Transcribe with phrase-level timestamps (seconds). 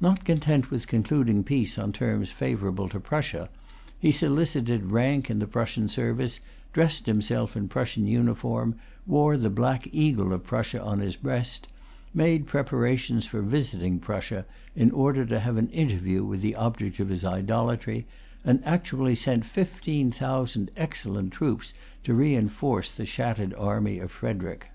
[0.00, 3.48] Not content with concluding peace on terms favorable to Prussia,
[4.00, 6.40] he solicited rank in the Prussian service,
[6.72, 8.74] dressed himself in a Prussian uniform,
[9.06, 11.68] wore the Black Eagle of Prussia on his breast,
[12.12, 14.44] made preparations for visiting Prussia,
[14.74, 18.08] in order to have an interview with the object of his idolatry,
[18.44, 24.66] and actually sent fifteen thousand excellent troops to reinforce the shattered army of Frederic.